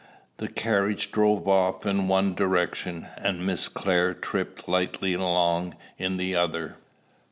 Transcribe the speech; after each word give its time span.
The 0.37 0.47
carriage 0.47 1.11
drove 1.11 1.47
off 1.47 1.85
in 1.85 2.07
one 2.07 2.33
direction, 2.33 3.05
and 3.17 3.45
Miss 3.45 3.67
Clare 3.69 4.15
tripped 4.15 4.67
lightly 4.67 5.13
along 5.13 5.75
in 5.99 6.17
the 6.17 6.35
other. 6.35 6.77